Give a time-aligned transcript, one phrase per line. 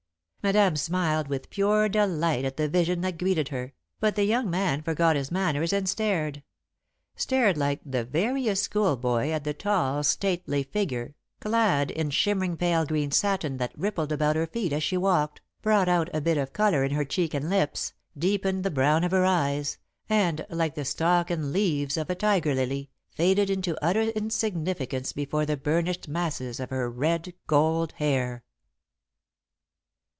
[0.43, 4.81] Madame smiled with pure delight at the vision that greeted her, but the young man
[4.81, 6.41] forgot his manners and stared
[7.15, 13.11] stared like the veriest schoolboy at the tall, stately figure, clad in shimmering pale green
[13.11, 16.83] satin that rippled about her feet as she walked, brought out a bit of colour
[16.83, 19.77] in her cheeks and lips, deepened the brown of her eyes,
[20.09, 25.45] and, like the stalk and leaves of a tiger lily, faded into utter insignificance before
[25.45, 28.43] the burnished masses of her red gold hair.